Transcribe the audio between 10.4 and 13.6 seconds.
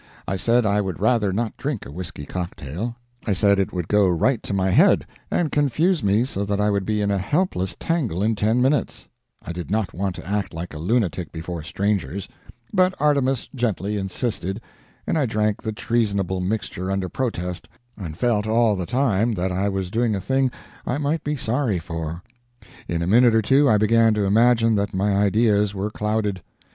like a lunatic before strangers. But Artemus